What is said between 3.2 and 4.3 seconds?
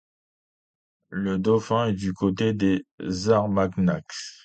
Armagnacs.